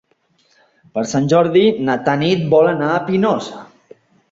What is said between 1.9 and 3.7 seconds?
na Tanit vol anar a Pinós.